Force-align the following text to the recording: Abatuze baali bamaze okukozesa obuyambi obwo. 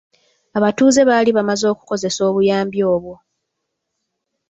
Abatuze 0.57 0.99
baali 1.09 1.31
bamaze 1.37 1.65
okukozesa 1.73 2.19
obuyambi 2.29 2.79
obwo. 2.93 3.15